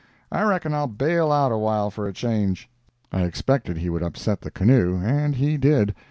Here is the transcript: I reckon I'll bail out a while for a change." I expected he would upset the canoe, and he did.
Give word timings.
I 0.31 0.41
reckon 0.41 0.73
I'll 0.73 0.87
bail 0.87 1.31
out 1.31 1.51
a 1.51 1.59
while 1.59 1.91
for 1.91 2.07
a 2.07 2.11
change." 2.11 2.67
I 3.11 3.21
expected 3.21 3.77
he 3.77 3.89
would 3.91 4.01
upset 4.01 4.41
the 4.41 4.49
canoe, 4.49 4.99
and 4.99 5.35
he 5.35 5.57
did. 5.57 5.93